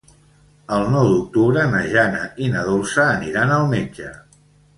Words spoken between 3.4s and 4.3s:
al metge.